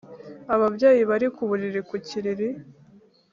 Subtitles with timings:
[0.53, 2.49] ababyeyi bari ku buriri ku kiriri